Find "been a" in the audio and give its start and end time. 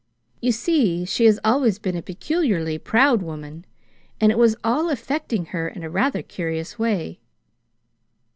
1.77-2.01